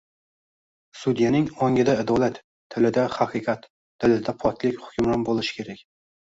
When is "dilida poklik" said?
4.07-4.85